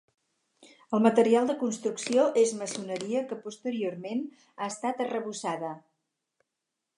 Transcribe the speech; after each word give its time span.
El 0.97 1.01
material 1.07 1.49
de 1.51 1.55
construcció 1.63 2.23
és 2.45 2.53
maçoneria 2.61 3.21
que 3.33 3.37
posteriorment 3.45 4.25
ha 4.57 4.71
estat 4.71 5.05
arrebossada. 5.07 5.71